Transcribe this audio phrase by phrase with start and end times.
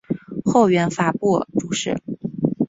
[0.45, 2.01] 后授法部主事。